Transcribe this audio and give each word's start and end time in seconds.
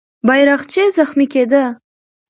بیرغچی 0.27 0.85
زخمي 0.97 1.25
کېده. 1.33 1.63